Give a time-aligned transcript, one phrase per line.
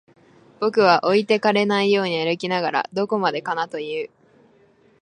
[0.59, 4.09] 僕は置いてかれないように歩きながら、どこまでかなと言う